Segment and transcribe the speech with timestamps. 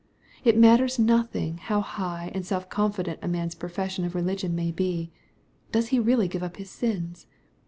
[0.47, 5.11] —^It matters nothing how high and self confident a man's profession of religion may be.
[5.71, 7.27] Does he really give up his sins